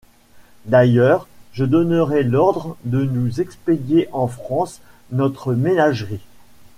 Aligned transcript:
D’ailleurs, 0.65 1.27
je 1.53 1.63
donnerai 1.63 2.23
l’ordre 2.23 2.75
de 2.85 3.03
nous 3.05 3.39
expédier 3.39 4.09
en 4.11 4.25
France 4.27 4.81
notre 5.11 5.53
ménagerie. 5.53 6.21